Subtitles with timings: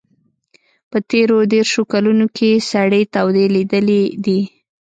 [0.89, 4.39] په تېرو دېرشو کلونو کې سړې تودې لیدلي دي.